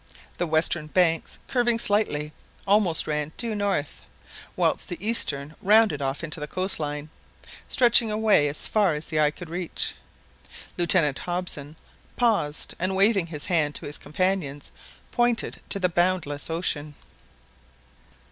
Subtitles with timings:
[0.39, 2.33] The western banks, curving slightly, ran
[2.65, 3.07] almost
[3.37, 4.01] due north;
[4.55, 7.11] whilst the eastern rounded off into the coastline,
[7.67, 9.93] stretching away as far as the eye could reach.
[10.75, 11.75] Lieutenant Hobson
[12.15, 14.71] paused, and waving his hand to his companions,
[15.11, 16.95] pointed to the boundless ocean.